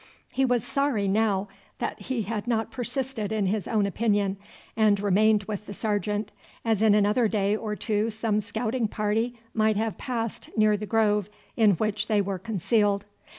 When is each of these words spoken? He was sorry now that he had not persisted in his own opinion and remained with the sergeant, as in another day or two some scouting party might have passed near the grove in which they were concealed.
He 0.29 0.45
was 0.45 0.63
sorry 0.63 1.07
now 1.07 1.47
that 1.77 1.99
he 1.99 2.23
had 2.23 2.47
not 2.47 2.71
persisted 2.71 3.31
in 3.31 3.45
his 3.45 3.67
own 3.67 3.85
opinion 3.85 4.37
and 4.75 4.99
remained 4.99 5.43
with 5.43 5.67
the 5.67 5.75
sergeant, 5.75 6.31
as 6.65 6.81
in 6.81 6.95
another 6.95 7.27
day 7.27 7.55
or 7.55 7.75
two 7.75 8.09
some 8.09 8.39
scouting 8.39 8.87
party 8.87 9.39
might 9.53 9.75
have 9.75 9.99
passed 9.99 10.49
near 10.57 10.75
the 10.75 10.87
grove 10.87 11.29
in 11.55 11.73
which 11.73 12.07
they 12.07 12.19
were 12.19 12.39
concealed. 12.39 13.05